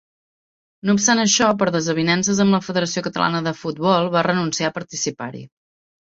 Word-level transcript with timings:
No 0.89 0.95
obstant 0.99 1.19
això, 1.23 1.49
per 1.59 1.67
desavinences 1.75 2.41
amb 2.47 2.57
la 2.57 2.61
Federació 2.69 3.05
Catalana 3.09 3.43
de 3.49 3.55
Futbol 3.61 4.11
va 4.19 4.27
renunciar 4.31 4.73
a 4.73 4.77
participar-hi. 4.81 5.47